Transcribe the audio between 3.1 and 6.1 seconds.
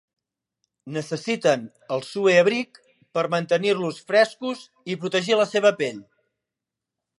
per mantenir-los frescos i protegir la seva pell.